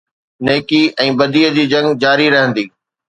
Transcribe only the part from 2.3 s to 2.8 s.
رهندي.